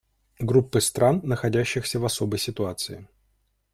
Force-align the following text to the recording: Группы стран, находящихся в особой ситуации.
Группы 0.39 0.81
стран, 0.81 1.21
находящихся 1.23 1.99
в 1.99 2.05
особой 2.05 2.39
ситуации. 2.39 3.07